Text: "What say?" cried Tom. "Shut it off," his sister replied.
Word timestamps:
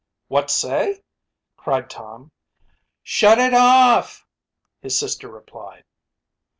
"What 0.29 0.49
say?" 0.49 1.03
cried 1.57 1.87
Tom. 1.87 2.31
"Shut 3.03 3.37
it 3.37 3.53
off," 3.53 4.25
his 4.81 4.97
sister 4.97 5.29
replied. 5.29 5.83